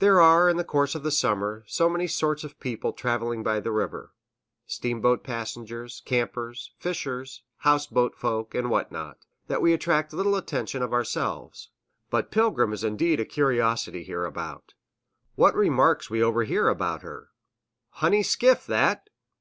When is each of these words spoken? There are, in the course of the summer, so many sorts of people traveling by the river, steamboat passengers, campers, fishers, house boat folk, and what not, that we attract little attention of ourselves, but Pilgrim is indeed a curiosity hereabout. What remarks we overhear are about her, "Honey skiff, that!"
There 0.00 0.20
are, 0.20 0.50
in 0.50 0.56
the 0.56 0.64
course 0.64 0.96
of 0.96 1.04
the 1.04 1.12
summer, 1.12 1.62
so 1.68 1.88
many 1.88 2.08
sorts 2.08 2.42
of 2.42 2.58
people 2.58 2.92
traveling 2.92 3.44
by 3.44 3.60
the 3.60 3.70
river, 3.70 4.12
steamboat 4.66 5.22
passengers, 5.22 6.02
campers, 6.04 6.72
fishers, 6.80 7.44
house 7.58 7.86
boat 7.86 8.16
folk, 8.16 8.52
and 8.52 8.68
what 8.68 8.90
not, 8.90 9.18
that 9.46 9.62
we 9.62 9.72
attract 9.72 10.12
little 10.12 10.34
attention 10.34 10.82
of 10.82 10.92
ourselves, 10.92 11.70
but 12.10 12.32
Pilgrim 12.32 12.72
is 12.72 12.82
indeed 12.82 13.20
a 13.20 13.24
curiosity 13.24 14.02
hereabout. 14.02 14.74
What 15.36 15.54
remarks 15.54 16.10
we 16.10 16.20
overhear 16.20 16.64
are 16.64 16.70
about 16.70 17.02
her, 17.02 17.28
"Honey 17.90 18.24
skiff, 18.24 18.66
that!" 18.66 19.08